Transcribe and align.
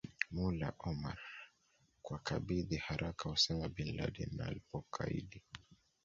Mullah 0.33 0.73
Omar 0.89 1.17
kuwakabidhi 2.03 2.77
haraka 2.87 3.23
Osama 3.29 3.67
Bin 3.69 3.87
Laden 3.97 4.29
na 4.37 4.45
alipokaidi 4.45 5.43